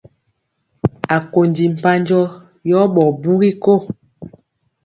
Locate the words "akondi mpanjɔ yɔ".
1.17-2.79